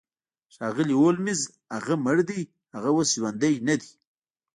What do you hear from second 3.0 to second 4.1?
ژوندی ندی